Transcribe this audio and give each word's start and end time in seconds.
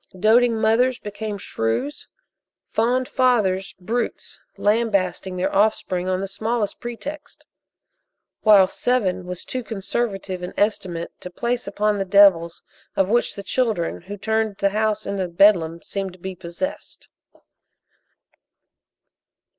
Doting 0.19 0.59
mothers 0.59 0.97
became 0.97 1.37
shrews; 1.37 2.07
fond 2.71 3.07
fathers, 3.07 3.75
brutes, 3.79 4.39
lambasting 4.57 5.35
their 5.37 5.55
offspring 5.55 6.07
on 6.09 6.21
the 6.21 6.27
smallest 6.27 6.79
pretext; 6.79 7.45
while 8.41 8.65
seven 8.67 9.27
was 9.27 9.45
too 9.45 9.63
conservative 9.63 10.41
an 10.41 10.55
estimate 10.57 11.11
to 11.19 11.29
place 11.29 11.67
upon 11.67 11.99
the 11.99 12.05
devils 12.05 12.63
of 12.95 13.09
which 13.09 13.35
the 13.35 13.43
children 13.43 14.01
who 14.01 14.17
turned 14.17 14.55
the 14.57 14.69
house 14.69 15.05
into 15.05 15.27
Bedlam 15.27 15.83
seemed 15.83 16.13
to 16.13 16.17
be 16.19 16.33
possessed. 16.33 17.07